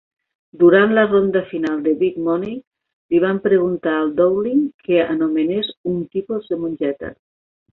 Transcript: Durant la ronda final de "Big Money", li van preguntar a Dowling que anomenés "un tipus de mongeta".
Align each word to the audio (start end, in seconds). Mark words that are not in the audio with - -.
Durant 0.61 0.93
la 0.97 1.01
ronda 1.09 1.43
final 1.49 1.83
de 1.87 1.93
"Big 1.99 2.17
Money", 2.29 2.57
li 3.13 3.21
van 3.25 3.41
preguntar 3.45 3.93
a 3.99 4.09
Dowling 4.23 4.65
que 4.89 5.05
anomenés 5.05 5.71
"un 5.93 6.03
tipus 6.17 6.51
de 6.55 6.61
mongeta". 6.65 7.17